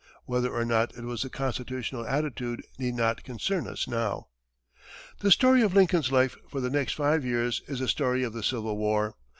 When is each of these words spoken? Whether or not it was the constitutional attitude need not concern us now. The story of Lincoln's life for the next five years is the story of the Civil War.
Whether 0.25 0.51
or 0.51 0.65
not 0.65 0.97
it 0.97 1.03
was 1.03 1.21
the 1.21 1.29
constitutional 1.29 2.07
attitude 2.07 2.63
need 2.79 2.95
not 2.95 3.23
concern 3.23 3.67
us 3.67 3.87
now. 3.87 4.29
The 5.19 5.29
story 5.29 5.61
of 5.61 5.75
Lincoln's 5.75 6.11
life 6.11 6.35
for 6.49 6.59
the 6.59 6.71
next 6.71 6.93
five 6.93 7.23
years 7.23 7.61
is 7.67 7.77
the 7.81 7.87
story 7.87 8.23
of 8.23 8.33
the 8.33 8.41
Civil 8.41 8.77
War. 8.79 9.13